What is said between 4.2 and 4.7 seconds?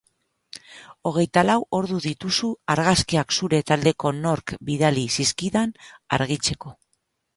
nork